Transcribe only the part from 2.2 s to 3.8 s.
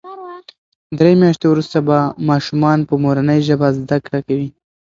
ماشومان په مورنۍ ژبه